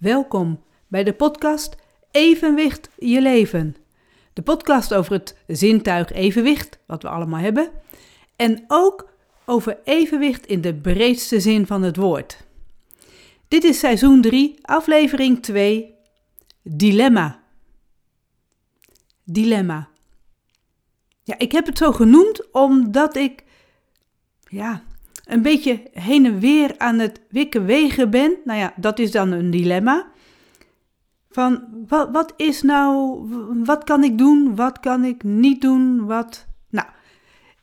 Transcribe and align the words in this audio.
Welkom 0.00 0.62
bij 0.88 1.04
de 1.04 1.12
podcast 1.12 1.76
Evenwicht 2.10 2.88
je 2.98 3.20
leven. 3.22 3.76
De 4.32 4.42
podcast 4.42 4.94
over 4.94 5.12
het 5.12 5.36
zintuig 5.46 6.12
evenwicht, 6.12 6.78
wat 6.86 7.02
we 7.02 7.08
allemaal 7.08 7.40
hebben. 7.40 7.70
En 8.36 8.64
ook 8.68 9.08
over 9.46 9.80
evenwicht 9.84 10.46
in 10.46 10.60
de 10.60 10.74
breedste 10.74 11.40
zin 11.40 11.66
van 11.66 11.82
het 11.82 11.96
woord. 11.96 12.46
Dit 13.48 13.64
is 13.64 13.78
seizoen 13.78 14.20
3, 14.20 14.58
aflevering 14.62 15.42
2. 15.42 15.94
Dilemma. 16.62 17.42
Dilemma. 19.24 19.88
Ja, 21.22 21.38
ik 21.38 21.52
heb 21.52 21.66
het 21.66 21.78
zo 21.78 21.92
genoemd 21.92 22.52
omdat 22.52 23.16
ik 23.16 23.44
ja, 24.48 24.84
een 25.32 25.42
beetje 25.42 25.82
heen 25.92 26.26
en 26.26 26.38
weer 26.38 26.74
aan 26.78 26.98
het 26.98 27.20
wikken 27.28 27.64
wegen 27.64 28.10
ben. 28.10 28.36
Nou 28.44 28.58
ja, 28.58 28.72
dat 28.76 28.98
is 28.98 29.10
dan 29.10 29.32
een 29.32 29.50
dilemma. 29.50 30.06
Van 31.30 31.64
wat, 31.88 32.08
wat 32.12 32.32
is 32.36 32.62
nou, 32.62 33.18
wat 33.64 33.84
kan 33.84 34.04
ik 34.04 34.18
doen, 34.18 34.56
wat 34.56 34.80
kan 34.80 35.04
ik 35.04 35.22
niet 35.22 35.60
doen, 35.60 36.06
wat. 36.06 36.46
Nou, 36.70 36.86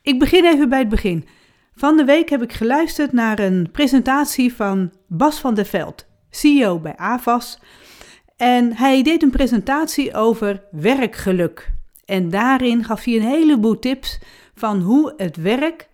ik 0.02 0.18
begin 0.18 0.44
even 0.44 0.68
bij 0.68 0.78
het 0.78 0.88
begin. 0.88 1.26
Van 1.74 1.96
de 1.96 2.04
week 2.04 2.28
heb 2.28 2.42
ik 2.42 2.52
geluisterd 2.52 3.12
naar 3.12 3.38
een 3.38 3.68
presentatie 3.72 4.54
van 4.54 4.92
Bas 5.06 5.40
van 5.40 5.54
der 5.54 5.66
Veld, 5.66 6.06
CEO 6.30 6.78
bij 6.78 6.96
AVAS. 6.96 7.58
En 8.36 8.76
hij 8.76 9.02
deed 9.02 9.22
een 9.22 9.30
presentatie 9.30 10.14
over 10.14 10.62
werkgeluk. 10.70 11.70
En 12.04 12.30
daarin 12.30 12.84
gaf 12.84 13.04
hij 13.04 13.14
een 13.14 13.22
heleboel 13.22 13.78
tips 13.78 14.18
van 14.54 14.80
hoe 14.80 15.14
het 15.16 15.36
werk 15.36 15.87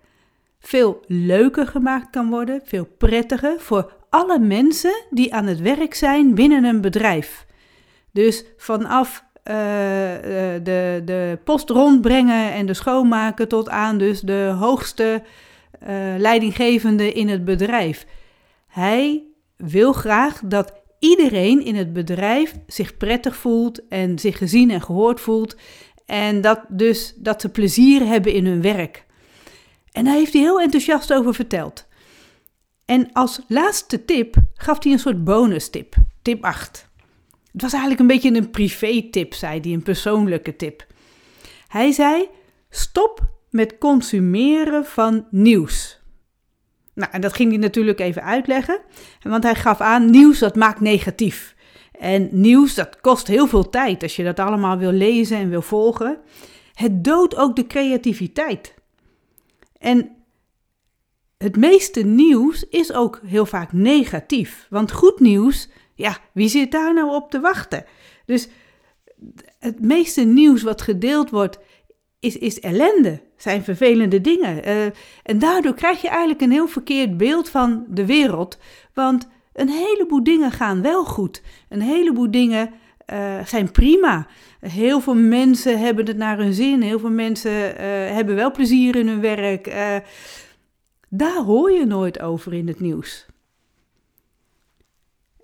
veel 0.66 1.00
leuker 1.06 1.66
gemaakt 1.66 2.10
kan 2.10 2.30
worden, 2.30 2.60
veel 2.64 2.88
prettiger 2.98 3.60
voor 3.60 3.92
alle 4.10 4.38
mensen 4.38 5.04
die 5.10 5.34
aan 5.34 5.46
het 5.46 5.60
werk 5.60 5.94
zijn 5.94 6.34
binnen 6.34 6.64
een 6.64 6.80
bedrijf. 6.80 7.46
Dus 8.12 8.44
vanaf 8.56 9.24
uh, 9.44 9.54
de, 10.62 11.02
de 11.04 11.38
post 11.44 11.70
rondbrengen 11.70 12.52
en 12.52 12.66
de 12.66 12.74
schoonmaken 12.74 13.48
tot 13.48 13.68
aan 13.68 13.98
dus 13.98 14.20
de 14.20 14.54
hoogste 14.58 15.22
uh, 15.82 15.88
leidinggevende 16.18 17.12
in 17.12 17.28
het 17.28 17.44
bedrijf. 17.44 18.06
Hij 18.66 19.22
wil 19.56 19.92
graag 19.92 20.40
dat 20.44 20.72
iedereen 20.98 21.64
in 21.64 21.76
het 21.76 21.92
bedrijf 21.92 22.54
zich 22.66 22.96
prettig 22.96 23.36
voelt 23.36 23.88
en 23.88 24.18
zich 24.18 24.38
gezien 24.38 24.70
en 24.70 24.82
gehoord 24.82 25.20
voelt. 25.20 25.56
En 26.06 26.40
dat 26.40 26.60
dus 26.68 27.14
dat 27.16 27.40
ze 27.40 27.48
plezier 27.48 28.06
hebben 28.06 28.32
in 28.32 28.46
hun 28.46 28.62
werk. 28.62 29.04
En 29.94 30.04
daar 30.04 30.14
heeft 30.14 30.32
hij 30.32 30.42
heel 30.42 30.60
enthousiast 30.60 31.12
over 31.12 31.34
verteld. 31.34 31.86
En 32.84 33.12
als 33.12 33.40
laatste 33.48 34.04
tip 34.04 34.36
gaf 34.54 34.82
hij 34.82 34.92
een 34.92 34.98
soort 34.98 35.24
bonus 35.24 35.70
tip, 35.70 35.94
tip 36.22 36.44
8. 36.44 36.88
Het 37.52 37.62
was 37.62 37.72
eigenlijk 37.72 38.00
een 38.00 38.06
beetje 38.06 38.34
een 38.34 38.50
privé-tip, 38.50 39.34
zei 39.34 39.60
hij, 39.60 39.72
een 39.72 39.82
persoonlijke 39.82 40.56
tip. 40.56 40.86
Hij 41.68 41.92
zei: 41.92 42.28
stop 42.70 43.20
met 43.50 43.78
consumeren 43.78 44.86
van 44.86 45.26
nieuws. 45.30 46.00
Nou, 46.94 47.12
en 47.12 47.20
dat 47.20 47.32
ging 47.32 47.50
hij 47.50 47.58
natuurlijk 47.58 48.00
even 48.00 48.22
uitleggen, 48.22 48.80
want 49.22 49.42
hij 49.42 49.54
gaf 49.54 49.80
aan: 49.80 50.10
nieuws 50.10 50.38
dat 50.38 50.56
maakt 50.56 50.80
negatief. 50.80 51.54
En 51.98 52.28
nieuws 52.30 52.74
dat 52.74 53.00
kost 53.00 53.26
heel 53.26 53.46
veel 53.46 53.70
tijd 53.70 54.02
als 54.02 54.16
je 54.16 54.24
dat 54.24 54.38
allemaal 54.38 54.78
wil 54.78 54.92
lezen 54.92 55.36
en 55.36 55.50
wil 55.50 55.62
volgen. 55.62 56.18
Het 56.72 57.04
doodt 57.04 57.36
ook 57.36 57.56
de 57.56 57.66
creativiteit. 57.66 58.74
En 59.84 60.10
het 61.38 61.56
meeste 61.56 62.00
nieuws 62.00 62.64
is 62.68 62.92
ook 62.92 63.20
heel 63.26 63.46
vaak 63.46 63.72
negatief. 63.72 64.66
Want 64.70 64.92
goed 64.92 65.20
nieuws, 65.20 65.68
ja, 65.94 66.18
wie 66.32 66.48
zit 66.48 66.72
daar 66.72 66.94
nou 66.94 67.14
op 67.14 67.30
te 67.30 67.40
wachten? 67.40 67.84
Dus 68.26 68.48
het 69.58 69.80
meeste 69.80 70.22
nieuws 70.22 70.62
wat 70.62 70.82
gedeeld 70.82 71.30
wordt, 71.30 71.58
is, 72.20 72.36
is 72.38 72.60
ellende, 72.60 73.22
zijn 73.36 73.64
vervelende 73.64 74.20
dingen. 74.20 74.68
Uh, 74.68 74.84
en 75.22 75.38
daardoor 75.38 75.74
krijg 75.74 76.00
je 76.00 76.08
eigenlijk 76.08 76.40
een 76.40 76.50
heel 76.50 76.68
verkeerd 76.68 77.16
beeld 77.16 77.48
van 77.48 77.84
de 77.88 78.06
wereld. 78.06 78.58
Want 78.94 79.28
een 79.52 79.68
heleboel 79.68 80.24
dingen 80.24 80.50
gaan 80.50 80.82
wel 80.82 81.04
goed. 81.04 81.42
Een 81.68 81.82
heleboel 81.82 82.30
dingen 82.30 82.70
uh, 83.12 83.44
zijn 83.44 83.70
prima. 83.70 84.26
Heel 84.60 85.00
veel 85.00 85.14
mensen 85.14 85.78
hebben 85.78 86.06
het 86.06 86.16
naar 86.16 86.38
hun 86.38 86.52
zin. 86.52 86.82
Heel 86.82 86.98
veel 86.98 87.10
mensen 87.10 87.50
uh, 87.52 87.76
hebben 88.10 88.34
wel 88.34 88.50
plezier 88.50 88.96
in 88.96 89.08
hun 89.08 89.20
werk. 89.20 89.66
Uh, 89.66 89.96
daar 91.08 91.36
hoor 91.36 91.70
je 91.70 91.86
nooit 91.86 92.20
over 92.20 92.52
in 92.52 92.68
het 92.68 92.80
nieuws. 92.80 93.26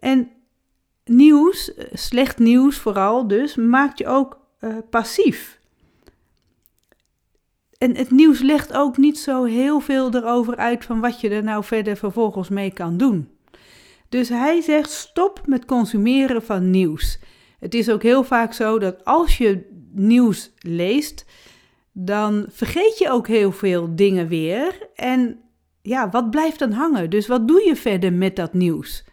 En 0.00 0.30
nieuws, 1.04 1.72
slecht 1.92 2.38
nieuws 2.38 2.76
vooral 2.76 3.28
dus, 3.28 3.54
maakt 3.54 3.98
je 3.98 4.06
ook 4.06 4.38
passief. 4.90 5.60
En 7.78 7.96
het 7.96 8.10
nieuws 8.10 8.40
legt 8.40 8.72
ook 8.72 8.96
niet 8.96 9.18
zo 9.18 9.44
heel 9.44 9.80
veel 9.80 10.14
erover 10.14 10.56
uit 10.56 10.84
van 10.84 11.00
wat 11.00 11.20
je 11.20 11.28
er 11.28 11.42
nou 11.42 11.64
verder 11.64 11.96
vervolgens 11.96 12.48
mee 12.48 12.72
kan 12.72 12.96
doen. 12.96 13.28
Dus 14.08 14.28
hij 14.28 14.60
zegt 14.60 14.90
stop 14.90 15.40
met 15.46 15.64
consumeren 15.64 16.42
van 16.42 16.70
nieuws. 16.70 17.18
Het 17.60 17.74
is 17.74 17.90
ook 17.90 18.02
heel 18.02 18.24
vaak 18.24 18.52
zo 18.52 18.78
dat 18.78 19.04
als 19.04 19.38
je 19.38 19.68
nieuws 19.92 20.52
leest, 20.58 21.24
dan 21.92 22.46
vergeet 22.48 22.98
je 22.98 23.10
ook 23.10 23.28
heel 23.28 23.52
veel 23.52 23.96
dingen 23.96 24.28
weer. 24.28 24.88
En 24.94 25.40
ja, 25.82 26.10
wat 26.10 26.30
blijft 26.30 26.58
dan 26.58 26.72
hangen? 26.72 27.10
Dus 27.10 27.26
wat 27.26 27.48
doe 27.48 27.64
je 27.64 27.76
verder 27.76 28.12
met 28.12 28.36
dat 28.36 28.52
nieuws? 28.52 29.04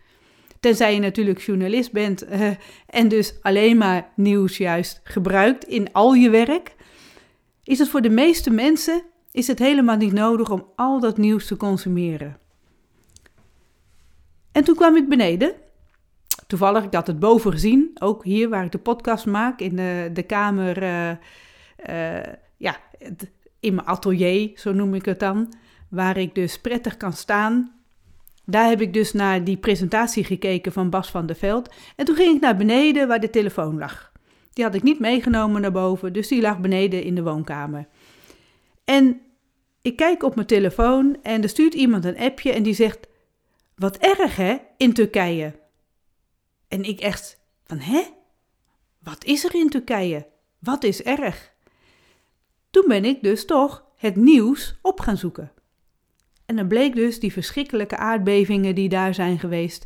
Tenzij 0.60 0.94
je 0.94 1.00
natuurlijk 1.00 1.40
journalist 1.40 1.92
bent 1.92 2.30
uh, 2.30 2.50
en 2.88 3.08
dus 3.08 3.38
alleen 3.42 3.78
maar 3.78 4.10
nieuws 4.16 4.58
juist 4.58 5.02
gebruikt 5.04 5.64
in 5.64 5.94
al 5.94 6.14
je 6.14 6.30
werk, 6.30 6.76
is 7.64 7.80
het 7.80 7.90
voor 7.90 8.02
de 8.02 8.10
meeste 8.10 8.50
mensen 8.50 9.02
is 9.32 9.48
het 9.48 9.60
helemaal 9.60 9.98
niet 9.98 10.14
nodig 10.14 10.50
om 10.50 10.72
al 10.76 11.00
dat 11.00 11.18
nieuws 11.18 11.48
te 11.48 11.58
consumeren. 11.58 12.38
En 14.52 14.64
toen 14.64 14.76
kwam 14.76 14.96
ik 14.96 15.10
beneden 15.10 15.54
toevallig, 16.48 16.86
had 16.92 17.08
het 17.08 17.20
boven 17.20 17.52
gezien, 17.52 17.92
ook 18.00 18.24
hier 18.24 18.50
waar 18.50 18.66
ik 18.66 18.72
de 18.72 18.78
podcast 18.78 19.26
maak, 19.26 19.60
in 19.60 19.76
de, 19.76 20.10
de 20.14 20.24
kamer, 20.24 20.84
uh, 20.84 21.10
uh, 21.90 22.34
ja, 22.58 22.78
in 23.60 23.76
mijn 23.76 23.88
atelier, 23.88 24.52
zo 24.56 24.74
noem 24.74 24.94
ik 24.94 25.06
het 25.06 25.20
dan, 25.20 25.54
waar 25.90 26.18
ik 26.18 26.36
dus 26.36 26.62
prettig 26.62 26.98
kan 26.98 27.14
staan. 27.14 27.76
Daar 28.46 28.70
heb 28.70 28.82
ik 28.82 28.94
dus 28.94 29.14
naar 29.14 29.44
die 29.44 29.58
presentatie 29.58 30.24
gekeken 30.24 30.72
van 30.72 30.90
Bas 30.90 31.12
van 31.12 31.26
der 31.26 31.36
Veld. 31.36 31.74
En 31.96 32.06
toen 32.06 32.16
ging 32.16 32.36
ik 32.36 32.42
naar 32.42 32.58
beneden 32.58 33.08
waar 33.08 33.20
de 33.20 33.30
telefoon 33.30 33.78
lag. 33.78 34.12
Die 34.54 34.64
had 34.64 34.76
ik 34.76 34.84
niet 34.84 35.00
meegenomen 35.00 35.62
naar 35.62 35.72
boven, 35.72 36.14
dus 36.14 36.28
die 36.28 36.42
lag 36.42 36.60
beneden 36.60 37.04
in 37.04 37.16
de 37.16 37.24
woonkamer. 37.24 37.88
En 38.86 39.22
ik 39.82 39.96
kijk 39.96 40.24
op 40.24 40.36
mijn 40.36 40.48
telefoon 40.48 41.18
en 41.22 41.44
er 41.44 41.50
stuurt 41.50 41.74
iemand 41.74 42.06
een 42.06 42.18
appje 42.18 42.52
en 42.52 42.64
die 42.64 42.74
zegt: 42.74 43.08
Wat 43.76 43.98
erg 43.98 44.36
hè, 44.36 44.58
in 44.78 44.94
Turkije. 44.94 45.54
En 46.68 46.84
ik 46.84 47.00
echt 47.00 47.40
van, 47.64 47.80
hè? 47.80 48.04
Wat 49.00 49.24
is 49.24 49.46
er 49.46 49.56
in 49.56 49.70
Turkije? 49.70 50.28
Wat 50.60 50.84
is 50.84 51.04
erg? 51.04 51.54
Toen 52.70 52.86
ben 52.88 53.06
ik 53.06 53.24
dus 53.24 53.46
toch 53.46 53.86
het 53.96 54.16
nieuws 54.16 54.76
op 54.82 55.00
gaan 55.00 55.18
zoeken. 55.18 55.52
En 56.46 56.56
dan 56.56 56.68
bleek 56.68 56.96
dus 56.96 57.20
die 57.20 57.32
verschrikkelijke 57.32 57.98
aardbevingen 57.98 58.76
die 58.76 58.90
daar 58.90 59.14
zijn 59.14 59.40
geweest, 59.40 59.86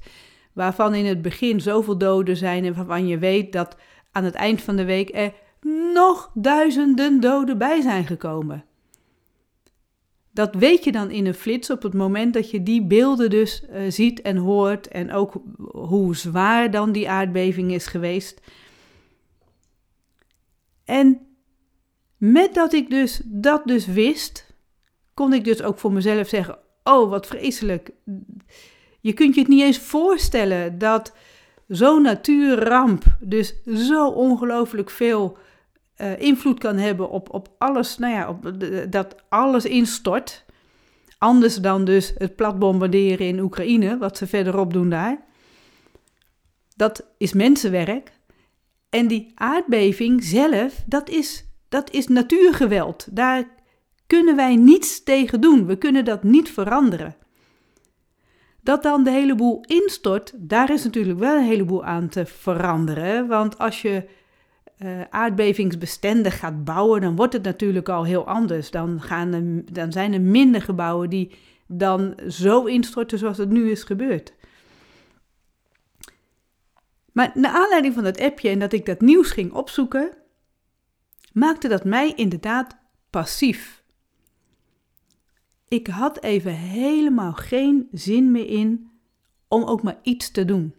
waarvan 0.54 0.94
in 0.94 1.06
het 1.06 1.22
begin 1.22 1.62
zoveel 1.62 1.98
doden 1.98 2.38
zijn 2.38 2.66
en 2.66 2.74
waarvan 2.74 3.08
je 3.08 3.18
weet 3.18 3.54
dat 3.54 3.76
aan 4.12 4.24
het 4.24 4.36
eind 4.36 4.62
van 4.62 4.76
de 4.76 4.86
week 4.86 5.16
er 5.16 5.34
nog 5.94 6.32
duizenden 6.34 7.20
doden 7.20 7.58
bij 7.58 7.82
zijn 7.82 8.06
gekomen. 8.06 8.66
Dat 10.34 10.56
weet 10.56 10.84
je 10.84 10.92
dan 10.92 11.12
in 11.12 11.26
een 11.26 11.34
flits 11.34 11.70
op 11.70 11.84
het 11.84 11.94
moment 11.94 12.34
dat 12.34 12.52
je 12.52 12.64
die 12.64 12.84
beelden 12.84 13.30
dus 13.30 13.64
uh, 13.70 13.92
ziet 13.92 14.22
en 14.22 14.38
hoort 14.38 14.88
en 14.88 15.12
ook 15.12 15.42
hoe 15.72 16.16
zwaar 16.16 16.72
dan 16.72 16.92
die 16.92 17.10
aardbeving 17.10 17.72
is 17.72 17.88
geweest. 17.88 18.42
En 20.86 21.20
met 22.18 22.54
dat 22.54 22.74
ik 22.74 22.90
dus 22.90 23.22
dat 23.26 23.62
dus 23.66 23.86
wist, 23.86 24.54
kon 25.14 25.34
ik 25.34 25.44
dus 25.44 25.62
ook 25.62 25.80
voor 25.80 25.92
mezelf 25.92 26.28
zeggen: 26.28 26.60
"Oh, 26.84 27.10
wat 27.10 27.28
vreselijk. 27.28 27.92
Je 29.02 29.14
kunt 29.14 29.36
je 29.36 29.40
het 29.40 29.50
niet 29.50 29.62
eens 29.62 29.80
voorstellen 29.80 30.78
dat 30.78 31.14
zo'n 31.68 32.02
natuurramp 32.02 33.04
dus 33.20 33.64
zo 33.64 34.08
ongelooflijk 34.08 34.90
veel 34.90 35.38
uh, 36.02 36.20
invloed 36.20 36.60
kan 36.60 36.78
hebben 36.78 37.10
op, 37.10 37.34
op 37.34 37.50
alles, 37.58 37.98
nou 37.98 38.14
ja, 38.14 38.30
op 38.30 38.54
dat 38.92 39.16
alles 39.30 39.66
instort. 39.66 40.46
Anders 41.18 41.56
dan 41.56 41.86
dus 41.86 42.14
het 42.18 42.36
plat 42.36 42.60
bombarderen 42.60 43.28
in 43.28 43.40
Oekraïne, 43.40 43.98
wat 43.98 44.18
ze 44.18 44.28
verderop 44.28 44.74
doen 44.74 44.90
daar. 44.90 45.22
Dat 46.76 47.06
is 47.18 47.34
mensenwerk. 47.34 48.12
En 48.90 49.08
die 49.08 49.32
aardbeving 49.36 50.24
zelf, 50.24 50.84
dat 50.86 51.10
is, 51.10 51.46
dat 51.70 51.92
is 51.92 52.08
natuurgeweld. 52.08 53.08
Daar 53.12 53.44
kunnen 54.08 54.36
wij 54.36 54.56
niets 54.56 55.04
tegen 55.04 55.42
doen. 55.42 55.66
We 55.66 55.76
kunnen 55.76 56.06
dat 56.06 56.24
niet 56.24 56.50
veranderen. 56.50 57.16
Dat 58.62 58.84
dan 58.84 59.04
de 59.04 59.12
hele 59.12 59.36
boel 59.36 59.64
instort, 59.68 60.34
daar 60.36 60.72
is 60.72 60.84
natuurlijk 60.84 61.20
wel 61.20 61.38
een 61.38 61.44
heleboel 61.44 61.84
aan 61.84 62.08
te 62.10 62.26
veranderen. 62.26 63.28
Want 63.28 63.58
als 63.58 63.82
je 63.82 64.08
uh, 64.84 65.02
aardbevingsbestendig 65.10 66.40
gaat 66.40 66.64
bouwen, 66.64 67.02
dan 67.02 67.16
wordt 67.16 67.34
het 67.34 67.44
natuurlijk 67.44 67.90
al 67.90 68.04
heel 68.04 68.28
anders. 68.28 68.72
Dan, 68.72 69.02
gaan 69.02 69.34
er, 69.34 69.74
dan 69.74 69.92
zijn 69.92 70.14
er 70.14 70.22
minder 70.22 70.62
gebouwen 70.62 71.10
die 71.10 71.32
dan 71.68 72.20
zo 72.28 72.66
instorten 72.66 73.18
zoals 73.18 73.38
het 73.38 73.50
nu 73.50 73.72
is 73.72 73.84
gebeurd. 73.84 74.34
Maar 77.12 77.32
naar 77.34 77.52
aanleiding 77.52 77.94
van 77.94 78.04
dat 78.04 78.22
appje 78.22 78.50
en 78.50 78.60
dat 78.60 78.74
ik 78.74 78.86
dat 78.86 79.02
nieuws 79.02 79.32
ging 79.32 79.52
opzoeken, 79.52 80.12
maakte 81.34 81.68
dat 81.68 81.84
mij 81.84 82.14
inderdaad 82.16 82.78
passief. 83.10 83.84
Ik 85.68 85.88
had 85.88 86.24
even 86.24 86.54
helemaal 86.54 87.34
geen 87.34 87.88
zin 87.92 88.32
meer 88.32 88.48
in 88.48 88.92
om 89.48 89.64
ook 89.64 89.84
maar 89.84 90.00
iets 90.02 90.32
te 90.32 90.46
doen. 90.46 90.76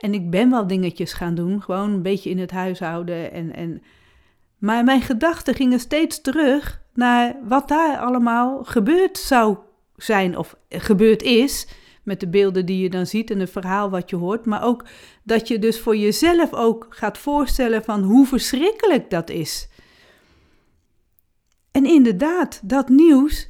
En 0.00 0.14
ik 0.14 0.30
ben 0.30 0.50
wel 0.50 0.66
dingetjes 0.66 1.12
gaan 1.12 1.34
doen, 1.34 1.62
gewoon 1.62 1.90
een 1.90 2.02
beetje 2.02 2.30
in 2.30 2.38
het 2.38 2.50
huishouden. 2.50 3.32
En, 3.32 3.54
en... 3.54 3.82
Maar 4.58 4.84
mijn 4.84 5.02
gedachten 5.02 5.54
gingen 5.54 5.80
steeds 5.80 6.20
terug 6.20 6.82
naar 6.94 7.36
wat 7.48 7.68
daar 7.68 7.98
allemaal 7.98 8.64
gebeurd 8.64 9.18
zou 9.18 9.56
zijn 9.96 10.36
of 10.36 10.56
gebeurd 10.68 11.22
is. 11.22 11.68
Met 12.02 12.20
de 12.20 12.28
beelden 12.28 12.66
die 12.66 12.82
je 12.82 12.90
dan 12.90 13.06
ziet 13.06 13.30
en 13.30 13.40
het 13.40 13.50
verhaal 13.50 13.90
wat 13.90 14.10
je 14.10 14.16
hoort. 14.16 14.46
Maar 14.46 14.64
ook 14.64 14.84
dat 15.22 15.48
je 15.48 15.58
dus 15.58 15.80
voor 15.80 15.96
jezelf 15.96 16.54
ook 16.54 16.86
gaat 16.90 17.18
voorstellen 17.18 17.84
van 17.84 18.02
hoe 18.02 18.26
verschrikkelijk 18.26 19.10
dat 19.10 19.30
is. 19.30 19.68
En 21.70 21.84
inderdaad, 21.84 22.60
dat 22.62 22.88
nieuws 22.88 23.48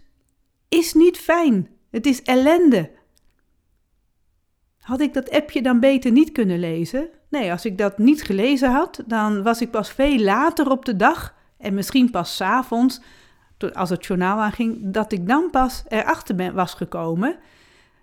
is 0.69 0.93
niet 0.93 1.17
fijn. 1.17 1.69
Het 1.91 2.07
is 2.07 2.23
ellende. 2.23 2.91
Had 4.91 5.01
ik 5.01 5.15
dat 5.15 5.31
appje 5.31 5.63
dan 5.63 5.81
beter 5.81 6.13
niet 6.13 6.33
kunnen 6.33 6.59
lezen? 6.59 7.09
Nee, 7.29 7.53
als 7.53 7.65
ik 7.65 7.79
dat 7.79 7.99
niet 7.99 8.23
gelezen 8.23 8.71
had, 8.71 9.03
dan 9.07 9.43
was 9.43 9.61
ik 9.61 9.71
pas 9.71 9.91
veel 9.93 10.19
later 10.19 10.71
op 10.71 10.85
de 10.85 10.97
dag 10.97 11.35
en 11.59 11.75
misschien 11.75 12.11
pas 12.11 12.37
s 12.37 12.41
avonds, 12.41 13.01
als 13.73 13.91
het 13.91 14.07
journaal 14.07 14.39
aanging, 14.39 14.93
dat 14.93 15.13
ik 15.13 15.29
dan 15.29 15.51
pas 15.51 15.85
erachter 15.89 16.35
ben, 16.35 16.55
was 16.55 16.75
gekomen 16.75 17.37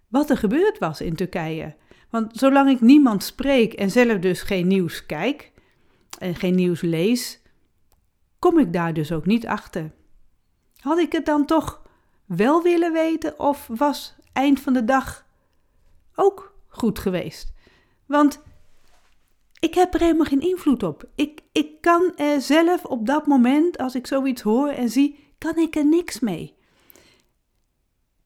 wat 0.07 0.29
er 0.29 0.37
gebeurd 0.37 0.79
was 0.79 1.01
in 1.01 1.15
Turkije. 1.15 1.75
Want 2.09 2.37
zolang 2.37 2.69
ik 2.69 2.81
niemand 2.81 3.23
spreek 3.23 3.73
en 3.73 3.91
zelf 3.91 4.19
dus 4.19 4.41
geen 4.41 4.67
nieuws 4.67 5.05
kijk 5.05 5.51
en 6.19 6.35
geen 6.35 6.55
nieuws 6.55 6.81
lees, 6.81 7.41
kom 8.39 8.59
ik 8.59 8.73
daar 8.73 8.93
dus 8.93 9.11
ook 9.11 9.25
niet 9.25 9.47
achter. 9.47 9.91
Had 10.79 10.97
ik 10.97 11.11
het 11.11 11.25
dan 11.25 11.45
toch 11.45 11.81
wel 12.25 12.63
willen 12.63 12.93
weten 12.93 13.39
of 13.39 13.69
was 13.77 14.15
eind 14.33 14.59
van 14.59 14.73
de 14.73 14.85
dag 14.85 15.25
ook 16.15 16.55
goed 16.77 16.99
geweest. 16.99 17.53
Want 18.05 18.41
ik 19.59 19.73
heb 19.73 19.93
er 19.93 19.99
helemaal 19.99 20.25
geen 20.25 20.41
invloed 20.41 20.83
op. 20.83 21.09
Ik, 21.15 21.41
ik 21.51 21.81
kan 21.81 22.11
er 22.15 22.41
zelf 22.41 22.85
op 22.85 23.05
dat 23.05 23.27
moment, 23.27 23.77
als 23.77 23.95
ik 23.95 24.07
zoiets 24.07 24.41
hoor 24.41 24.69
en 24.69 24.89
zie, 24.89 25.33
kan 25.37 25.57
ik 25.57 25.75
er 25.75 25.85
niks 25.85 26.19
mee. 26.19 26.55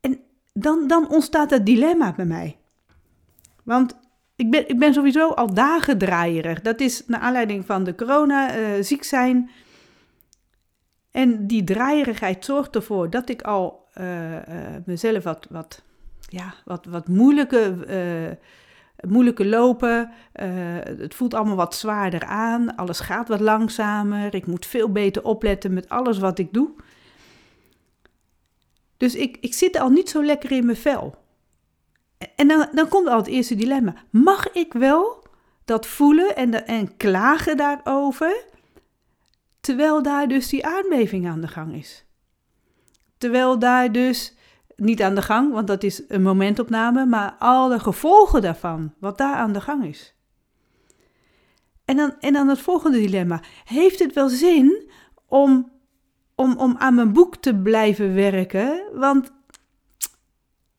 En 0.02 0.20
dan, 0.54 0.88
dan 0.88 1.10
ontstaat 1.10 1.50
het 1.50 1.66
dilemma 1.66 2.14
bij 2.14 2.26
mij. 2.26 2.58
Want 3.64 4.00
ik 4.36 4.52
ben, 4.52 4.70
ik 4.70 4.80
ben 4.80 4.94
sowieso 4.94 5.30
al 5.30 5.54
dagen 5.54 5.98
draaierig. 5.98 6.62
Dat 6.62 6.80
is 6.80 7.06
naar 7.06 7.20
aanleiding 7.20 7.66
van 7.66 7.84
de 7.84 7.96
corona, 7.96 8.58
uh, 8.58 8.84
ziek 8.84 9.04
zijn. 9.04 9.50
En 11.12 11.48
die 11.48 11.64
draaierigheid 11.64 12.46
zorgt 12.46 12.76
ervoor 12.76 13.10
dat 13.10 13.30
ik 13.30 13.42
al 13.42 13.88
uh, 13.98 14.32
uh, 14.32 14.42
mezelf 14.86 15.24
wat, 15.24 15.48
wat 15.50 15.84
ja, 16.32 16.54
wat, 16.66 16.86
wat 16.86 17.08
moeilijke, 17.08 17.76
uh, 17.90 19.10
moeilijke 19.10 19.46
lopen. 19.46 20.12
Uh, 20.36 20.48
het 20.84 21.16
voelt 21.16 21.34
allemaal 21.34 21.56
wat 21.56 21.76
zwaarder 21.76 22.24
aan. 22.26 22.76
Alles 22.76 23.00
gaat 23.00 23.28
wat 23.28 23.40
langzamer. 23.40 24.36
Ik 24.36 24.48
moet 24.48 24.66
veel 24.66 24.92
beter 24.92 25.24
opletten 25.24 25.74
met 25.74 25.90
alles 25.90 26.20
wat 26.20 26.40
ik 26.40 26.54
doe. 26.54 26.70
Dus 28.98 29.16
ik, 29.16 29.38
ik 29.42 29.54
zit 29.54 29.80
al 29.80 29.90
niet 29.90 30.10
zo 30.10 30.24
lekker 30.24 30.52
in 30.52 30.66
mijn 30.66 30.78
vel. 30.78 31.16
En 32.36 32.48
dan, 32.48 32.68
dan 32.74 32.88
komt 32.88 33.08
al 33.08 33.18
het 33.18 33.28
eerste 33.28 33.56
dilemma. 33.56 33.94
Mag 34.10 34.52
ik 34.52 34.74
wel 34.74 35.24
dat 35.66 35.88
voelen 35.88 36.36
en, 36.36 36.68
en 36.68 36.98
klagen 36.98 37.58
daarover, 37.58 38.46
terwijl 39.60 40.04
daar 40.04 40.28
dus 40.28 40.50
die 40.50 40.66
aardbeving 40.66 41.28
aan 41.28 41.42
de 41.42 41.48
gang 41.48 41.76
is? 41.76 42.06
Terwijl 43.18 43.60
daar 43.60 43.92
dus 43.92 44.36
niet 44.82 45.02
aan 45.02 45.16
de 45.16 45.22
gang, 45.22 45.54
want 45.54 45.68
dat 45.68 45.84
is 45.84 46.04
een 46.08 46.22
momentopname, 46.22 47.06
maar 47.06 47.36
alle 47.40 47.80
gevolgen 47.80 48.42
daarvan, 48.42 48.94
wat 49.00 49.18
daar 49.18 49.36
aan 49.36 49.54
de 49.54 49.62
gang 49.62 49.86
is. 49.86 50.16
En 51.86 51.98
dan, 51.98 52.16
en 52.20 52.34
dan 52.34 52.48
het 52.48 52.60
volgende 52.60 52.98
dilemma. 52.98 53.42
Heeft 53.66 54.00
het 54.00 54.14
wel 54.14 54.30
zin 54.30 54.92
om, 55.28 55.72
om, 56.36 56.58
om 56.58 56.76
aan 56.78 56.96
mijn 56.96 57.14
boek 57.14 57.36
te 57.36 57.56
blijven 57.56 58.14
werken? 58.14 58.84
Want 58.94 59.32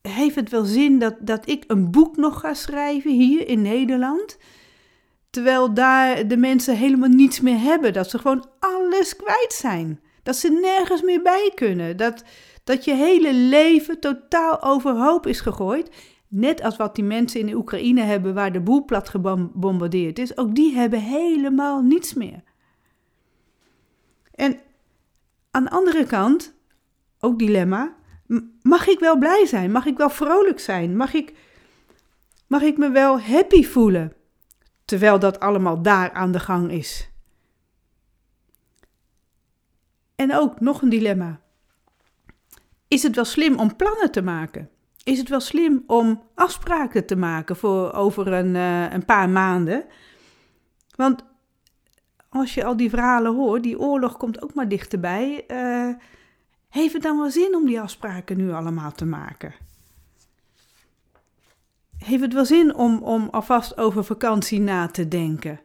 heeft 0.02 0.34
het 0.34 0.50
wel 0.50 0.64
zin 0.64 0.98
dat, 0.98 1.14
dat 1.20 1.48
ik 1.48 1.64
een 1.66 1.90
boek 1.90 2.16
nog 2.16 2.40
ga 2.40 2.54
schrijven 2.54 3.10
hier 3.10 3.48
in 3.48 3.62
Nederland? 3.62 4.38
Terwijl 5.30 5.74
daar 5.74 6.28
de 6.28 6.36
mensen 6.36 6.76
helemaal 6.76 7.08
niets 7.08 7.40
meer 7.40 7.58
hebben. 7.58 7.92
Dat 7.92 8.10
ze 8.10 8.18
gewoon 8.18 8.46
alles 8.58 9.16
kwijt 9.16 9.52
zijn. 9.52 10.00
Dat 10.22 10.36
ze 10.36 10.50
nergens 10.50 11.02
meer 11.02 11.22
bij 11.22 11.52
kunnen. 11.54 11.96
Dat, 11.96 12.24
dat 12.64 12.84
je 12.84 12.94
hele 12.94 13.34
leven 13.34 14.00
totaal 14.00 14.62
overhoop 14.62 15.26
is 15.26 15.40
gegooid. 15.40 15.90
Net 16.28 16.62
als 16.62 16.76
wat 16.76 16.94
die 16.94 17.04
mensen 17.04 17.40
in 17.40 17.46
de 17.46 17.54
Oekraïne 17.54 18.02
hebben 18.02 18.34
waar 18.34 18.52
de 18.52 18.60
boel 18.60 18.84
plat 18.84 19.08
gebombardeerd 19.08 20.18
is. 20.18 20.36
Ook 20.36 20.54
die 20.54 20.74
hebben 20.74 21.00
helemaal 21.00 21.82
niets 21.82 22.14
meer. 22.14 22.42
En 24.34 24.60
aan 25.50 25.64
de 25.64 25.70
andere 25.70 26.06
kant, 26.06 26.54
ook 27.18 27.38
dilemma, 27.38 27.94
mag 28.62 28.86
ik 28.86 28.98
wel 28.98 29.18
blij 29.18 29.46
zijn? 29.46 29.72
Mag 29.72 29.86
ik 29.86 29.96
wel 29.96 30.10
vrolijk 30.10 30.60
zijn? 30.60 30.96
Mag 30.96 31.14
ik, 31.14 31.34
mag 32.46 32.62
ik 32.62 32.78
me 32.78 32.90
wel 32.90 33.20
happy 33.20 33.64
voelen? 33.64 34.12
Terwijl 34.84 35.18
dat 35.18 35.40
allemaal 35.40 35.82
daar 35.82 36.12
aan 36.12 36.32
de 36.32 36.40
gang 36.40 36.70
is. 36.70 37.10
En 40.14 40.34
ook 40.34 40.60
nog 40.60 40.82
een 40.82 40.88
dilemma. 40.88 41.41
Is 42.92 43.02
het 43.02 43.14
wel 43.14 43.24
slim 43.24 43.58
om 43.58 43.76
plannen 43.76 44.10
te 44.10 44.22
maken? 44.22 44.70
Is 45.04 45.18
het 45.18 45.28
wel 45.28 45.40
slim 45.40 45.84
om 45.86 46.22
afspraken 46.34 47.06
te 47.06 47.16
maken 47.16 47.56
voor 47.56 47.92
over 47.92 48.32
een, 48.32 48.54
uh, 48.54 48.92
een 48.92 49.04
paar 49.04 49.28
maanden? 49.28 49.84
Want 50.96 51.24
als 52.28 52.54
je 52.54 52.64
al 52.64 52.76
die 52.76 52.90
verhalen 52.90 53.34
hoort, 53.34 53.62
die 53.62 53.78
oorlog 53.78 54.16
komt 54.16 54.42
ook 54.42 54.54
maar 54.54 54.68
dichterbij. 54.68 55.44
Uh, 55.48 55.94
heeft 56.68 56.92
het 56.92 57.02
dan 57.02 57.18
wel 57.18 57.30
zin 57.30 57.54
om 57.54 57.66
die 57.66 57.80
afspraken 57.80 58.36
nu 58.36 58.52
allemaal 58.52 58.92
te 58.92 59.04
maken? 59.04 59.54
Heeft 61.98 62.22
het 62.22 62.32
wel 62.32 62.46
zin 62.46 62.74
om, 62.74 63.02
om 63.02 63.28
alvast 63.30 63.76
over 63.76 64.04
vakantie 64.04 64.60
na 64.60 64.86
te 64.86 65.08
denken? 65.08 65.60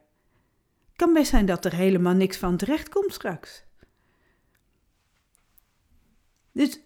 Kan 0.95 1.13
best 1.13 1.29
zijn 1.29 1.45
dat 1.45 1.65
er 1.65 1.73
helemaal 1.73 2.13
niks 2.13 2.37
van 2.37 2.57
terecht 2.57 2.89
komt 2.89 3.13
straks. 3.13 3.63
Dus 6.51 6.85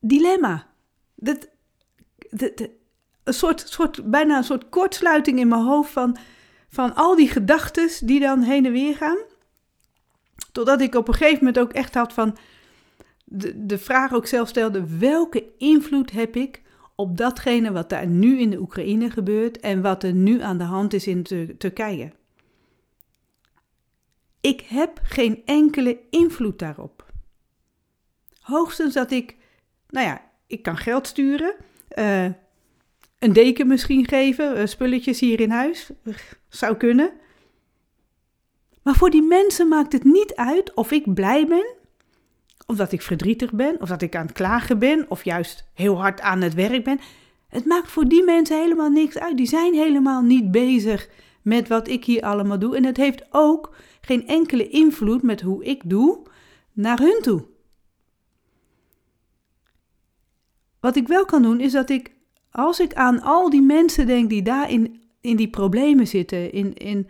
dilemma. 0.00 0.66
Dat, 1.14 1.48
een 3.24 3.34
soort, 3.34 3.64
soort, 3.68 4.10
bijna 4.10 4.36
een 4.36 4.44
soort 4.44 4.68
kortsluiting 4.68 5.38
in 5.38 5.48
mijn 5.48 5.62
hoofd 5.62 5.90
van, 5.90 6.16
van 6.68 6.94
al 6.94 7.16
die 7.16 7.28
gedachten 7.28 8.06
die 8.06 8.20
dan 8.20 8.42
heen 8.42 8.66
en 8.66 8.72
weer 8.72 8.96
gaan. 8.96 9.18
Totdat 10.52 10.80
ik 10.80 10.94
op 10.94 11.08
een 11.08 11.14
gegeven 11.14 11.38
moment 11.38 11.58
ook 11.58 11.72
echt 11.72 11.94
had 11.94 12.12
van 12.12 12.36
de, 13.24 13.66
de 13.66 13.78
vraag 13.78 14.12
ook 14.12 14.26
zelf 14.26 14.48
stelde: 14.48 14.98
welke 14.98 15.44
invloed 15.58 16.10
heb 16.10 16.36
ik 16.36 16.62
op 16.94 17.16
datgene 17.16 17.72
wat 17.72 17.88
daar 17.88 18.06
nu 18.06 18.38
in 18.38 18.50
de 18.50 18.60
Oekraïne 18.60 19.10
gebeurt 19.10 19.60
en 19.60 19.82
wat 19.82 20.02
er 20.02 20.12
nu 20.12 20.40
aan 20.40 20.58
de 20.58 20.64
hand 20.64 20.92
is 20.92 21.06
in 21.06 21.22
Turkije? 21.58 22.12
Ik 24.40 24.60
heb 24.60 25.00
geen 25.02 25.42
enkele 25.44 26.00
invloed 26.10 26.58
daarop. 26.58 27.12
Hoogstens 28.40 28.94
dat 28.94 29.10
ik 29.10 29.36
nou 29.90 30.06
ja, 30.06 30.22
ik 30.46 30.62
kan 30.62 30.76
geld 30.76 31.06
sturen. 31.06 31.54
Uh, 31.98 32.24
een 33.18 33.32
deken 33.32 33.66
misschien 33.66 34.08
geven, 34.08 34.58
uh, 34.58 34.66
spulletjes 34.66 35.20
hier 35.20 35.40
in 35.40 35.50
huis. 35.50 35.90
Zou 36.48 36.76
kunnen. 36.76 37.12
Maar 38.82 38.94
voor 38.94 39.10
die 39.10 39.22
mensen 39.22 39.68
maakt 39.68 39.92
het 39.92 40.04
niet 40.04 40.34
uit 40.34 40.74
of 40.74 40.90
ik 40.90 41.14
blij 41.14 41.46
ben, 41.46 41.74
of 42.66 42.76
dat 42.76 42.92
ik 42.92 43.02
verdrietig 43.02 43.52
ben, 43.52 43.80
of 43.80 43.88
dat 43.88 44.02
ik 44.02 44.16
aan 44.16 44.26
het 44.26 44.32
klagen 44.32 44.78
ben, 44.78 45.06
of 45.08 45.24
juist 45.24 45.64
heel 45.74 46.00
hard 46.00 46.20
aan 46.20 46.40
het 46.40 46.54
werk 46.54 46.84
ben. 46.84 47.00
Het 47.48 47.64
maakt 47.64 47.90
voor 47.90 48.04
die 48.04 48.24
mensen 48.24 48.60
helemaal 48.60 48.90
niks 48.90 49.18
uit. 49.18 49.36
Die 49.36 49.46
zijn 49.46 49.74
helemaal 49.74 50.22
niet 50.22 50.50
bezig 50.50 51.08
met 51.42 51.68
wat 51.68 51.88
ik 51.88 52.04
hier 52.04 52.22
allemaal 52.22 52.58
doe. 52.58 52.76
En 52.76 52.84
het 52.84 52.96
heeft 52.96 53.24
ook 53.30 53.74
geen 54.00 54.26
enkele 54.26 54.68
invloed 54.68 55.22
met 55.22 55.40
hoe 55.40 55.64
ik 55.64 55.82
doe 55.84 56.22
naar 56.72 56.98
hun 56.98 57.18
toe. 57.22 57.44
Wat 60.80 60.96
ik 60.96 61.08
wel 61.08 61.24
kan 61.24 61.42
doen, 61.42 61.60
is 61.60 61.72
dat 61.72 61.90
ik 61.90 62.12
als 62.50 62.80
ik 62.80 62.94
aan 62.94 63.22
al 63.22 63.50
die 63.50 63.62
mensen 63.62 64.06
denk 64.06 64.30
die 64.30 64.42
daar 64.42 64.70
in, 64.70 65.02
in 65.20 65.36
die 65.36 65.50
problemen 65.50 66.06
zitten, 66.06 66.52
in, 66.52 66.74
in 66.74 67.08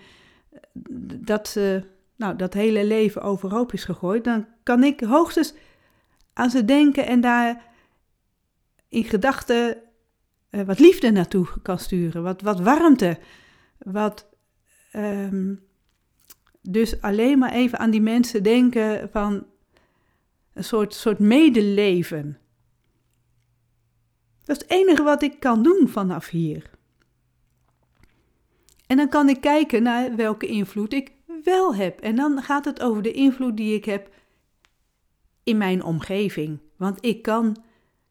dat, 1.21 1.55
uh, 1.59 1.81
nou, 2.17 2.37
dat 2.37 2.55
hele 2.55 2.85
leven 2.85 3.23
overhoop 3.23 3.73
is 3.73 3.85
gegooid, 3.85 4.25
dan 4.25 4.47
kan 4.63 4.85
ik 4.85 5.01
hoogstens 5.01 5.55
aan 6.33 6.51
ze 6.51 6.65
denken 6.65 7.07
en 7.07 7.21
daar 7.21 7.65
in 8.89 9.05
gedachten 9.05 9.77
uh, 10.51 10.63
wat 10.63 10.79
liefde 10.79 11.11
naartoe 11.11 11.47
kan 11.63 11.79
sturen, 11.79 12.23
wat, 12.23 12.43
wat 12.43 12.61
warmte, 12.61 13.19
wat. 13.79 14.29
Um, 14.97 15.69
dus 16.63 17.01
alleen 17.01 17.39
maar 17.39 17.53
even 17.53 17.79
aan 17.79 17.91
die 17.91 18.01
mensen 18.01 18.43
denken 18.43 19.09
van 19.13 19.47
een 20.53 20.65
soort, 20.65 20.95
soort 20.95 21.19
medeleven. 21.19 22.39
Dat 24.45 24.57
is 24.57 24.63
het 24.63 24.71
enige 24.71 25.03
wat 25.03 25.23
ik 25.23 25.41
kan 25.41 25.63
doen 25.63 25.89
vanaf 25.89 26.29
hier. 26.29 26.71
En 28.87 28.97
dan 28.97 29.09
kan 29.09 29.29
ik 29.29 29.41
kijken 29.41 29.83
naar 29.83 30.17
welke 30.17 30.47
invloed 30.47 30.93
ik 30.93 31.13
wel 31.45 31.75
heb. 31.75 32.01
En 32.01 32.17
dan 32.17 32.43
gaat 32.43 32.65
het 32.65 32.83
over 32.83 33.03
de 33.03 33.13
invloed 33.13 33.57
die 33.57 33.75
ik 33.75 33.85
heb 33.85 34.11
in 35.43 35.57
mijn 35.57 35.85
omgeving. 35.85 36.59
Want 36.77 37.05
ik 37.05 37.23
kan 37.23 37.57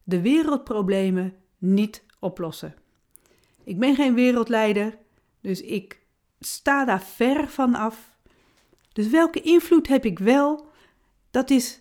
de 0.03 0.21
wereldproblemen 0.21 1.33
niet 1.57 2.03
oplossen. 2.19 2.75
Ik 3.63 3.79
ben 3.79 3.95
geen 3.95 4.13
wereldleider, 4.13 4.98
dus 5.41 5.62
ik 5.62 6.00
sta 6.39 6.86
daar 6.86 7.01
ver 7.01 7.48
van 7.48 7.75
af. 7.75 8.17
Dus 8.93 9.09
welke 9.09 9.41
invloed 9.41 9.88
heb 9.88 10.05
ik 10.05 10.19
wel? 10.19 10.67
Dat 11.31 11.50
is 11.50 11.78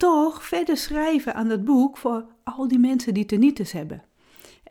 toch 0.00 0.44
verder 0.46 0.76
schrijven 0.76 1.34
aan 1.34 1.48
dat 1.48 1.64
boek 1.64 1.96
voor 1.96 2.26
al 2.44 2.68
die 2.68 2.78
mensen 2.78 3.14
die 3.14 3.26
tinnitus 3.26 3.72
hebben. 3.72 4.02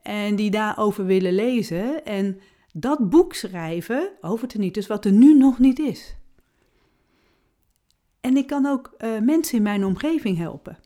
En 0.01 0.35
die 0.35 0.51
daarover 0.51 1.05
willen 1.05 1.33
lezen 1.33 2.05
en 2.05 2.39
dat 2.73 3.09
boek 3.09 3.33
schrijven 3.33 4.11
over 4.21 4.47
tinnitus 4.47 4.87
wat 4.87 5.05
er 5.05 5.11
nu 5.11 5.37
nog 5.37 5.59
niet 5.59 5.79
is. 5.79 6.15
En 8.21 8.37
ik 8.37 8.47
kan 8.47 8.65
ook 8.65 8.95
uh, 8.97 9.19
mensen 9.19 9.57
in 9.57 9.63
mijn 9.63 9.85
omgeving 9.85 10.37
helpen. 10.37 10.77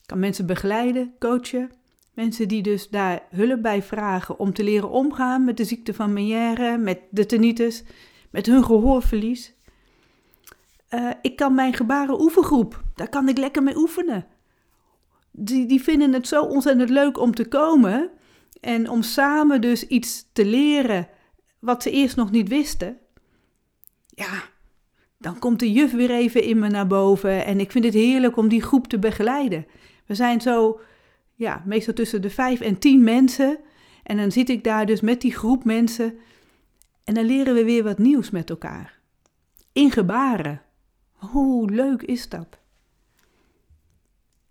Ik 0.00 0.06
kan 0.06 0.18
mensen 0.18 0.46
begeleiden, 0.46 1.14
coachen. 1.18 1.70
Mensen 2.14 2.48
die 2.48 2.62
dus 2.62 2.88
daar 2.88 3.22
hulp 3.30 3.62
bij 3.62 3.82
vragen 3.82 4.38
om 4.38 4.52
te 4.52 4.64
leren 4.64 4.90
omgaan 4.90 5.44
met 5.44 5.56
de 5.56 5.64
ziekte 5.64 5.94
van 5.94 6.12
Meniere, 6.12 6.78
met 6.78 7.00
de 7.10 7.26
tinnitus, 7.26 7.84
met 8.30 8.46
hun 8.46 8.64
gehoorverlies. 8.64 9.57
Uh, 10.90 11.10
ik 11.22 11.36
kan 11.36 11.54
mijn 11.54 11.74
gebaren 11.74 12.20
oefengroep, 12.20 12.82
daar 12.94 13.08
kan 13.08 13.28
ik 13.28 13.38
lekker 13.38 13.62
mee 13.62 13.76
oefenen. 13.76 14.26
Die, 15.30 15.66
die 15.66 15.82
vinden 15.82 16.12
het 16.12 16.28
zo 16.28 16.42
ontzettend 16.42 16.90
leuk 16.90 17.18
om 17.18 17.34
te 17.34 17.48
komen 17.48 18.10
en 18.60 18.90
om 18.90 19.02
samen 19.02 19.60
dus 19.60 19.86
iets 19.86 20.28
te 20.32 20.44
leren 20.44 21.08
wat 21.58 21.82
ze 21.82 21.90
eerst 21.90 22.16
nog 22.16 22.30
niet 22.30 22.48
wisten. 22.48 22.98
Ja, 24.08 24.42
dan 25.18 25.38
komt 25.38 25.58
de 25.58 25.72
juf 25.72 25.92
weer 25.92 26.10
even 26.10 26.42
in 26.42 26.58
me 26.58 26.68
naar 26.68 26.86
boven 26.86 27.44
en 27.44 27.60
ik 27.60 27.70
vind 27.70 27.84
het 27.84 27.94
heerlijk 27.94 28.36
om 28.36 28.48
die 28.48 28.62
groep 28.62 28.86
te 28.86 28.98
begeleiden. 28.98 29.66
We 30.06 30.14
zijn 30.14 30.40
zo, 30.40 30.80
ja, 31.34 31.62
meestal 31.66 31.94
tussen 31.94 32.22
de 32.22 32.30
vijf 32.30 32.60
en 32.60 32.78
tien 32.78 33.04
mensen 33.04 33.58
en 34.02 34.16
dan 34.16 34.32
zit 34.32 34.48
ik 34.48 34.64
daar 34.64 34.86
dus 34.86 35.00
met 35.00 35.20
die 35.20 35.34
groep 35.34 35.64
mensen 35.64 36.18
en 37.04 37.14
dan 37.14 37.24
leren 37.24 37.54
we 37.54 37.64
weer 37.64 37.82
wat 37.82 37.98
nieuws 37.98 38.30
met 38.30 38.50
elkaar. 38.50 38.98
In 39.72 39.90
gebaren. 39.90 40.62
Hoe 41.18 41.70
leuk 41.70 42.02
is 42.02 42.28
dat? 42.28 42.58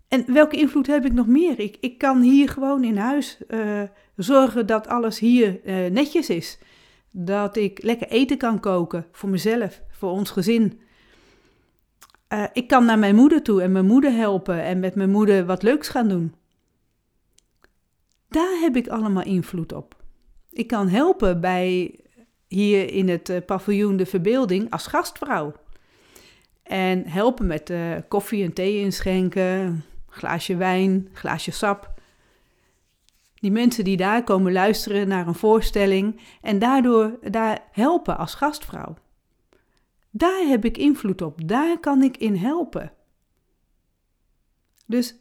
En 0.08 0.32
welke 0.32 0.56
invloed 0.56 0.86
heb 0.86 1.04
ik 1.04 1.12
nog 1.12 1.26
meer? 1.26 1.58
Ik, 1.58 1.76
ik 1.80 1.98
kan 1.98 2.20
hier 2.20 2.48
gewoon 2.48 2.84
in 2.84 2.96
huis 2.96 3.38
uh, 3.48 3.82
zorgen 4.16 4.66
dat 4.66 4.86
alles 4.86 5.18
hier 5.18 5.60
uh, 5.64 5.90
netjes 5.90 6.30
is. 6.30 6.58
Dat 7.12 7.56
ik 7.56 7.82
lekker 7.82 8.08
eten 8.08 8.38
kan 8.38 8.60
koken 8.60 9.06
voor 9.12 9.28
mezelf, 9.28 9.82
voor 9.90 10.10
ons 10.10 10.30
gezin. 10.30 10.80
Uh, 12.32 12.44
ik 12.52 12.68
kan 12.68 12.84
naar 12.84 12.98
mijn 12.98 13.14
moeder 13.14 13.42
toe 13.42 13.62
en 13.62 13.72
mijn 13.72 13.86
moeder 13.86 14.12
helpen 14.12 14.62
en 14.62 14.80
met 14.80 14.94
mijn 14.94 15.10
moeder 15.10 15.46
wat 15.46 15.62
leuks 15.62 15.88
gaan 15.88 16.08
doen. 16.08 16.34
Daar 18.28 18.58
heb 18.60 18.76
ik 18.76 18.88
allemaal 18.88 19.24
invloed 19.24 19.72
op. 19.72 19.96
Ik 20.50 20.66
kan 20.66 20.88
helpen 20.88 21.40
bij 21.40 22.00
hier 22.46 22.92
in 22.92 23.08
het 23.08 23.46
paviljoen 23.46 23.96
de 23.96 24.06
verbeelding 24.06 24.70
als 24.70 24.86
gastvrouw. 24.86 25.52
En 26.68 27.06
helpen 27.06 27.46
met 27.46 27.70
uh, 27.70 27.96
koffie 28.08 28.44
en 28.44 28.52
thee 28.52 28.80
inschenken, 28.80 29.84
glaasje 30.08 30.56
wijn, 30.56 31.08
glaasje 31.12 31.50
sap. 31.50 32.00
Die 33.34 33.50
mensen 33.50 33.84
die 33.84 33.96
daar 33.96 34.24
komen 34.24 34.52
luisteren 34.52 35.08
naar 35.08 35.26
een 35.26 35.34
voorstelling 35.34 36.20
en 36.42 36.58
daardoor 36.58 37.18
daar 37.30 37.62
helpen 37.72 38.18
als 38.18 38.34
gastvrouw. 38.34 38.96
Daar 40.10 40.46
heb 40.46 40.64
ik 40.64 40.76
invloed 40.76 41.22
op, 41.22 41.48
daar 41.48 41.78
kan 41.78 42.02
ik 42.02 42.16
in 42.16 42.36
helpen. 42.36 42.92
Dus 44.86 45.16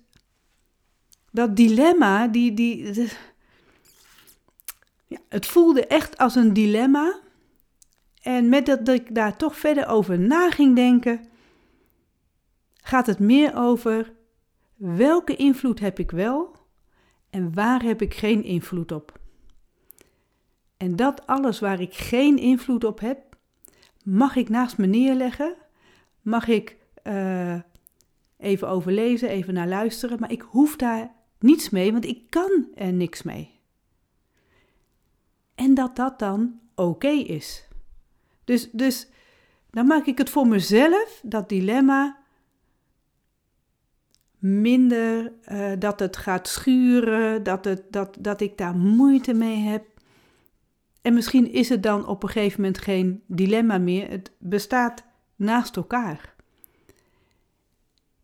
dat 1.31 1.55
dilemma, 1.55 2.27
die, 2.27 2.53
die, 2.53 2.93
ja, 5.07 5.17
het 5.29 5.45
voelde 5.45 5.87
echt 5.87 6.17
als 6.17 6.35
een 6.35 6.53
dilemma. 6.53 7.19
En 8.21 8.49
met 8.49 8.65
dat, 8.65 8.85
dat 8.85 8.95
ik 8.95 9.15
daar 9.15 9.37
toch 9.37 9.57
verder 9.57 9.87
over 9.87 10.19
na 10.19 10.51
ging 10.51 10.75
denken, 10.75 11.27
gaat 12.87 13.07
het 13.07 13.19
meer 13.19 13.55
over 13.55 14.13
welke 14.75 15.35
invloed 15.35 15.79
heb 15.79 15.99
ik 15.99 16.11
wel 16.11 16.55
en 17.29 17.53
waar 17.53 17.83
heb 17.83 18.01
ik 18.01 18.13
geen 18.13 18.43
invloed 18.43 18.91
op. 18.91 19.19
En 20.77 20.95
dat 20.95 21.27
alles 21.27 21.59
waar 21.59 21.81
ik 21.81 21.93
geen 21.93 22.37
invloed 22.37 22.83
op 22.83 22.99
heb, 22.99 23.37
mag 24.03 24.35
ik 24.35 24.49
naast 24.49 24.77
me 24.77 24.85
neerleggen, 24.85 25.55
mag 26.21 26.47
ik 26.47 26.77
uh, 27.03 27.59
even 28.37 28.69
overlezen, 28.69 29.29
even 29.29 29.53
naar 29.53 29.67
luisteren, 29.67 30.19
maar 30.19 30.31
ik 30.31 30.41
hoef 30.41 30.75
daar 30.75 31.11
niets 31.39 31.69
mee, 31.69 31.91
want 31.91 32.05
ik 32.05 32.29
kan 32.29 32.67
er 32.75 32.93
niks 32.93 33.23
mee. 33.23 33.59
En 35.55 35.73
dat 35.73 35.95
dat 35.95 36.19
dan 36.19 36.59
oké 36.75 37.07
is. 37.07 37.67
Dus, 38.43 38.71
dus 38.71 39.09
dan 39.69 39.87
maak 39.87 40.05
ik 40.05 40.17
het 40.17 40.29
voor 40.29 40.47
mezelf, 40.47 41.21
dat 41.23 41.49
dilemma, 41.49 42.25
minder 44.37 45.33
uh, 45.51 45.71
dat 45.79 45.99
het 45.99 46.17
gaat 46.17 46.47
schuren, 46.47 47.43
dat, 47.43 47.65
het, 47.65 47.83
dat, 47.89 48.17
dat 48.19 48.41
ik 48.41 48.57
daar 48.57 48.75
moeite 48.75 49.33
mee 49.33 49.57
heb. 49.57 49.85
En 51.01 51.13
misschien 51.13 51.51
is 51.51 51.69
het 51.69 51.83
dan 51.83 52.07
op 52.07 52.23
een 52.23 52.29
gegeven 52.29 52.61
moment 52.61 52.81
geen 52.81 53.23
dilemma 53.27 53.77
meer. 53.77 54.09
Het 54.09 54.31
bestaat 54.39 55.05
naast 55.35 55.75
elkaar. 55.75 56.35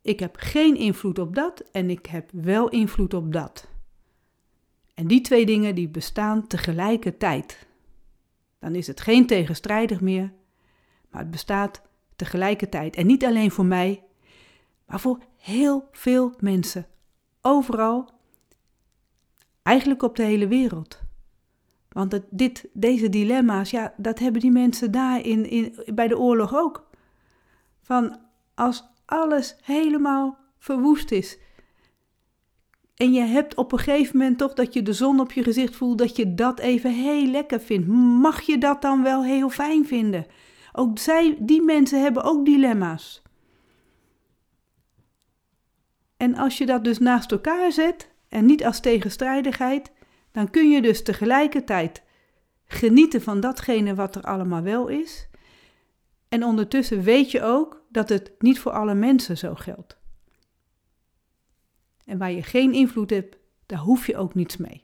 Ik 0.02 0.20
heb 0.20 0.36
geen 0.40 0.76
invloed 0.76 1.20
op 1.20 1.36
dat 1.36 1.64
en 1.72 1.90
ik 1.90 2.06
heb 2.06 2.30
wel 2.32 2.70
invloed 2.70 3.14
op 3.14 3.34
dat. 3.34 3.68
En 4.94 5.08
die 5.08 5.22
twee 5.22 5.46
dingen 5.46 5.76
die 5.76 5.90
bestaan 5.90 6.48
tegelijkertijd. 6.48 7.68
Dan 8.60 8.76
is 8.76 8.88
het 8.88 9.02
geen 9.02 9.28
tegenstrijdig 9.28 10.02
meer, 10.02 10.32
maar 11.10 11.22
het 11.22 11.32
bestaat 11.32 11.82
tegelijkertijd. 12.16 12.96
En 12.96 13.06
niet 13.06 13.26
alleen 13.26 13.52
voor 13.52 13.66
mij, 13.66 14.04
maar 14.86 15.00
voor 15.00 15.20
heel 15.38 15.88
veel 15.92 16.34
mensen. 16.40 16.88
Overal. 17.42 18.10
Eigenlijk 19.64 20.04
op 20.04 20.16
de 20.16 20.24
hele 20.24 20.48
wereld. 20.48 21.02
Want 21.90 22.20
dit, 22.30 22.66
deze 22.74 23.10
dilemma's, 23.10 23.70
ja, 23.70 23.94
dat 23.98 24.20
hebben 24.20 24.42
die 24.42 24.52
mensen 24.52 24.92
daar 24.92 25.26
in, 25.26 25.50
in, 25.50 25.76
bij 25.94 26.08
de 26.08 26.18
oorlog 26.18 26.56
ook. 26.56 26.90
Van 27.82 28.20
als 28.56 28.84
alles 29.06 29.56
helemaal 29.62 30.38
verwoest 30.58 31.12
is. 31.12 31.38
En 32.96 33.14
je 33.14 33.22
hebt 33.22 33.56
op 33.56 33.72
een 33.72 33.80
gegeven 33.80 34.18
moment 34.18 34.38
toch 34.38 34.54
dat 34.54 34.74
je 34.74 34.82
de 34.82 34.94
zon 34.94 35.20
op 35.20 35.32
je 35.32 35.44
gezicht 35.44 35.76
voelt, 35.76 35.98
dat 35.98 36.16
je 36.16 36.34
dat 36.34 36.60
even 36.60 36.94
heel 36.94 37.26
lekker 37.26 37.60
vindt. 37.60 37.88
Mag 38.22 38.42
je 38.42 38.58
dat 38.58 38.82
dan 38.82 39.04
wel 39.04 39.24
heel 39.24 39.50
fijn 39.50 39.86
vinden? 39.86 40.26
Ook 40.72 41.00
zij, 41.00 41.38
die 41.40 41.62
mensen 41.62 42.02
hebben 42.02 42.24
ook 42.24 42.46
dilemma's. 42.46 43.23
En 46.24 46.36
als 46.36 46.58
je 46.58 46.66
dat 46.66 46.84
dus 46.84 47.00
naast 47.00 47.32
elkaar 47.32 47.72
zet 47.72 48.10
en 48.30 48.46
niet 48.46 48.66
als 48.66 48.80
tegenstrijdigheid, 48.80 49.92
dan 50.32 50.50
kun 50.50 50.70
je 50.70 50.82
dus 50.82 51.04
tegelijkertijd 51.04 52.02
genieten 52.66 53.22
van 53.22 53.40
datgene 53.40 53.96
wat 53.96 54.16
er 54.16 54.22
allemaal 54.22 54.62
wel 54.62 54.88
is. 54.88 55.28
En 56.30 56.44
ondertussen 56.44 57.02
weet 57.02 57.32
je 57.32 57.42
ook 57.42 57.86
dat 57.90 58.10
het 58.10 58.32
niet 58.40 58.60
voor 58.60 58.72
alle 58.72 58.94
mensen 58.94 59.38
zo 59.38 59.56
geldt. 59.56 59.98
En 62.06 62.18
waar 62.18 62.32
je 62.32 62.44
geen 62.44 62.74
invloed 62.74 63.10
hebt, 63.10 63.38
daar 63.66 63.80
hoef 63.80 64.08
je 64.08 64.18
ook 64.18 64.34
niets 64.36 64.58
mee. 64.58 64.84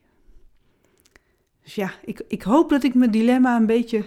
Dus 1.63 1.75
ja, 1.75 1.91
ik, 2.01 2.22
ik 2.27 2.41
hoop 2.41 2.69
dat 2.69 2.84
ik 2.84 2.93
mijn 2.93 3.12
dilemma 3.12 3.55
een 3.55 3.65
beetje 3.65 4.05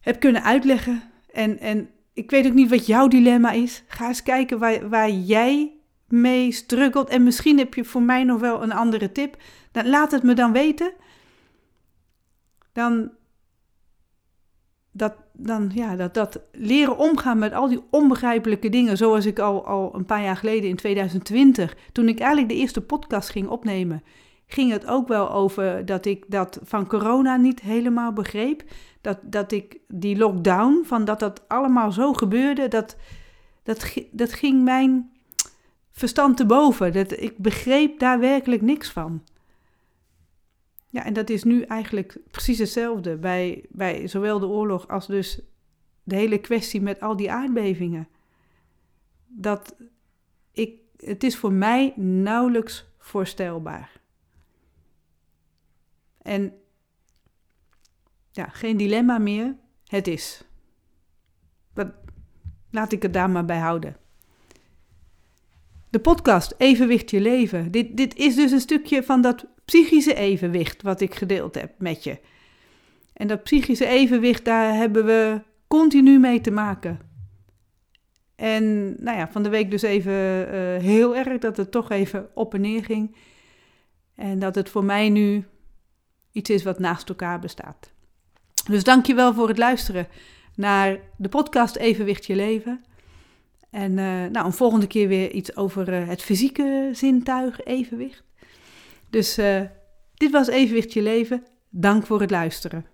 heb 0.00 0.20
kunnen 0.20 0.42
uitleggen. 0.42 1.02
En, 1.32 1.58
en 1.58 1.90
ik 2.12 2.30
weet 2.30 2.46
ook 2.46 2.54
niet 2.54 2.70
wat 2.70 2.86
jouw 2.86 3.08
dilemma 3.08 3.50
is. 3.50 3.82
Ga 3.86 4.08
eens 4.08 4.22
kijken 4.22 4.58
waar, 4.58 4.88
waar 4.88 5.10
jij 5.10 5.74
mee 6.10 6.52
struggelt 6.52 7.08
en 7.08 7.22
misschien 7.22 7.58
heb 7.58 7.74
je 7.74 7.84
voor 7.84 8.02
mij 8.02 8.24
nog 8.24 8.40
wel 8.40 8.62
een 8.62 8.72
andere 8.72 9.12
tip, 9.12 9.36
dan 9.72 9.88
laat 9.88 10.10
het 10.10 10.22
me 10.22 10.34
dan 10.34 10.52
weten. 10.52 10.92
Dan 12.72 13.10
dat, 14.92 15.14
dan, 15.32 15.70
ja, 15.74 15.96
dat, 15.96 16.14
dat 16.14 16.40
leren 16.52 16.98
omgaan 16.98 17.38
met 17.38 17.52
al 17.52 17.68
die 17.68 17.82
onbegrijpelijke 17.90 18.68
dingen, 18.68 18.96
zoals 18.96 19.26
ik 19.26 19.38
al, 19.38 19.66
al 19.66 19.94
een 19.94 20.04
paar 20.04 20.22
jaar 20.22 20.36
geleden 20.36 20.68
in 20.68 20.76
2020, 20.76 21.76
toen 21.92 22.08
ik 22.08 22.18
eigenlijk 22.18 22.48
de 22.48 22.58
eerste 22.58 22.80
podcast 22.80 23.30
ging 23.30 23.48
opnemen, 23.48 24.02
ging 24.46 24.70
het 24.70 24.86
ook 24.86 25.08
wel 25.08 25.30
over 25.30 25.84
dat 25.84 26.04
ik 26.04 26.24
dat 26.28 26.60
van 26.62 26.86
corona 26.86 27.36
niet 27.36 27.60
helemaal 27.60 28.12
begreep. 28.12 28.62
Dat, 29.00 29.18
dat 29.22 29.52
ik 29.52 29.78
die 29.88 30.16
lockdown, 30.16 30.82
van 30.84 31.04
dat 31.04 31.20
dat 31.20 31.48
allemaal 31.48 31.92
zo 31.92 32.12
gebeurde, 32.12 32.68
dat, 32.68 32.96
dat, 33.62 33.94
dat 34.10 34.32
ging 34.32 34.62
mijn 34.62 35.10
verstand 36.00 36.36
te 36.36 36.46
boven. 36.46 36.92
Dat, 36.92 37.20
ik 37.20 37.38
begreep 37.38 37.98
daar 37.98 38.20
werkelijk 38.20 38.62
niks 38.62 38.90
van. 38.90 39.24
Ja, 40.88 41.04
en 41.04 41.12
dat 41.12 41.30
is 41.30 41.44
nu 41.44 41.62
eigenlijk 41.62 42.18
precies 42.30 42.58
hetzelfde 42.58 43.16
bij, 43.16 43.64
bij 43.68 44.08
zowel 44.08 44.38
de 44.38 44.46
oorlog 44.46 44.88
als 44.88 45.06
dus 45.06 45.40
de 46.02 46.16
hele 46.16 46.38
kwestie 46.38 46.80
met 46.80 47.00
al 47.00 47.16
die 47.16 47.30
aardbevingen. 47.30 48.08
Dat 49.26 49.76
ik, 50.52 50.80
het 50.96 51.24
is 51.24 51.36
voor 51.36 51.52
mij 51.52 51.92
nauwelijks 51.96 52.86
voorstelbaar. 52.98 54.00
En 56.22 56.52
ja, 58.30 58.48
geen 58.48 58.76
dilemma 58.76 59.18
meer. 59.18 59.56
Het 59.86 60.06
is. 60.06 60.44
Laat 62.70 62.92
ik 62.92 63.02
het 63.02 63.12
daar 63.12 63.30
maar 63.30 63.44
bij 63.44 63.58
houden. 63.58 63.96
De 65.90 65.98
podcast 65.98 66.54
Evenwicht 66.56 67.10
je 67.10 67.20
leven. 67.20 67.70
Dit, 67.70 67.96
dit 67.96 68.16
is 68.16 68.34
dus 68.34 68.52
een 68.52 68.60
stukje 68.60 69.02
van 69.02 69.20
dat 69.20 69.46
psychische 69.64 70.14
evenwicht 70.14 70.82
wat 70.82 71.00
ik 71.00 71.14
gedeeld 71.14 71.54
heb 71.54 71.72
met 71.78 72.04
je. 72.04 72.18
En 73.12 73.26
dat 73.26 73.42
psychische 73.42 73.86
evenwicht, 73.86 74.44
daar 74.44 74.74
hebben 74.74 75.04
we 75.04 75.42
continu 75.66 76.18
mee 76.18 76.40
te 76.40 76.50
maken. 76.50 77.00
En 78.36 78.94
nou 79.02 79.18
ja, 79.18 79.28
van 79.28 79.42
de 79.42 79.48
week 79.48 79.70
dus 79.70 79.82
even 79.82 80.12
uh, 80.12 80.76
heel 80.76 81.16
erg 81.16 81.38
dat 81.38 81.56
het 81.56 81.70
toch 81.70 81.90
even 81.90 82.28
op 82.34 82.54
en 82.54 82.60
neer 82.60 82.84
ging. 82.84 83.16
En 84.14 84.38
dat 84.38 84.54
het 84.54 84.68
voor 84.68 84.84
mij 84.84 85.08
nu 85.08 85.44
iets 86.32 86.50
is 86.50 86.62
wat 86.62 86.78
naast 86.78 87.08
elkaar 87.08 87.38
bestaat. 87.38 87.92
Dus 88.70 88.84
dank 88.84 89.06
je 89.06 89.14
wel 89.14 89.34
voor 89.34 89.48
het 89.48 89.58
luisteren 89.58 90.08
naar 90.54 90.98
de 91.16 91.28
podcast 91.28 91.76
Evenwicht 91.76 92.26
je 92.26 92.34
leven. 92.34 92.84
En 93.70 93.90
uh, 93.90 94.24
nou, 94.26 94.46
een 94.46 94.52
volgende 94.52 94.86
keer 94.86 95.08
weer 95.08 95.30
iets 95.30 95.56
over 95.56 95.88
uh, 95.88 96.08
het 96.08 96.22
fysieke 96.22 96.90
zintuig 96.92 97.64
evenwicht. 97.64 98.22
Dus 99.10 99.38
uh, 99.38 99.60
dit 100.14 100.30
was 100.30 100.48
Evenwicht 100.48 100.92
je 100.92 101.02
leven. 101.02 101.44
Dank 101.70 102.06
voor 102.06 102.20
het 102.20 102.30
luisteren. 102.30 102.86